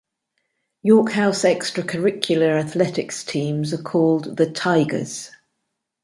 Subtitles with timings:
[0.81, 5.29] York House extra-curricular athletics teams are called the Tigers.